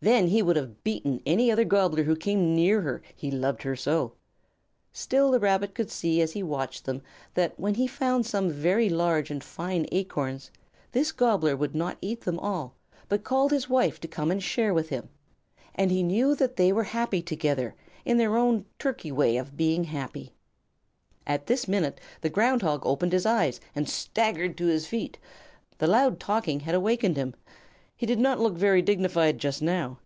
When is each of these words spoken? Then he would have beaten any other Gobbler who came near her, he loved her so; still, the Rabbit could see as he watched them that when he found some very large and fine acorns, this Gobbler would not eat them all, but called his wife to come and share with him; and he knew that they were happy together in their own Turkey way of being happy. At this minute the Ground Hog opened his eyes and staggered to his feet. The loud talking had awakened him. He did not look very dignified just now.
Then 0.00 0.28
he 0.28 0.42
would 0.42 0.54
have 0.54 0.84
beaten 0.84 1.20
any 1.26 1.50
other 1.50 1.64
Gobbler 1.64 2.04
who 2.04 2.14
came 2.14 2.54
near 2.54 2.82
her, 2.82 3.02
he 3.16 3.32
loved 3.32 3.64
her 3.64 3.74
so; 3.74 4.12
still, 4.92 5.32
the 5.32 5.40
Rabbit 5.40 5.74
could 5.74 5.90
see 5.90 6.20
as 6.22 6.30
he 6.34 6.42
watched 6.44 6.84
them 6.84 7.02
that 7.34 7.58
when 7.58 7.74
he 7.74 7.88
found 7.88 8.24
some 8.24 8.48
very 8.48 8.88
large 8.88 9.28
and 9.28 9.42
fine 9.42 9.86
acorns, 9.90 10.52
this 10.92 11.10
Gobbler 11.10 11.56
would 11.56 11.74
not 11.74 11.98
eat 12.00 12.20
them 12.20 12.38
all, 12.38 12.76
but 13.08 13.24
called 13.24 13.50
his 13.50 13.68
wife 13.68 13.98
to 13.98 14.06
come 14.06 14.30
and 14.30 14.40
share 14.40 14.72
with 14.72 14.90
him; 14.90 15.08
and 15.74 15.90
he 15.90 16.04
knew 16.04 16.36
that 16.36 16.54
they 16.54 16.72
were 16.72 16.84
happy 16.84 17.20
together 17.20 17.74
in 18.04 18.18
their 18.18 18.36
own 18.36 18.66
Turkey 18.78 19.10
way 19.10 19.36
of 19.36 19.56
being 19.56 19.82
happy. 19.82 20.32
At 21.26 21.48
this 21.48 21.66
minute 21.66 21.98
the 22.20 22.30
Ground 22.30 22.62
Hog 22.62 22.86
opened 22.86 23.12
his 23.12 23.26
eyes 23.26 23.58
and 23.74 23.88
staggered 23.88 24.56
to 24.58 24.66
his 24.66 24.86
feet. 24.86 25.18
The 25.78 25.88
loud 25.88 26.20
talking 26.20 26.60
had 26.60 26.76
awakened 26.76 27.16
him. 27.16 27.34
He 27.96 28.06
did 28.06 28.20
not 28.20 28.38
look 28.38 28.54
very 28.54 28.80
dignified 28.80 29.38
just 29.38 29.60
now. 29.60 29.98